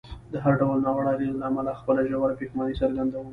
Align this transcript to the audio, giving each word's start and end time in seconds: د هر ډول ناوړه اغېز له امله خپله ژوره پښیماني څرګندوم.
د 0.31 0.33
هر 0.43 0.53
ډول 0.61 0.77
ناوړه 0.85 1.09
اغېز 1.15 1.33
له 1.39 1.45
امله 1.49 1.71
خپله 1.79 2.01
ژوره 2.09 2.37
پښیماني 2.39 2.75
څرګندوم. 2.81 3.27